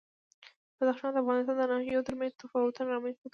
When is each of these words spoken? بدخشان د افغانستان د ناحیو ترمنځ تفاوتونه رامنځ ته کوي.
بدخشان 0.79 1.11
د 1.13 1.17
افغانستان 1.23 1.55
د 1.57 1.63
ناحیو 1.71 2.05
ترمنځ 2.07 2.31
تفاوتونه 2.41 2.87
رامنځ 2.91 3.15
ته 3.21 3.21
کوي. 3.21 3.29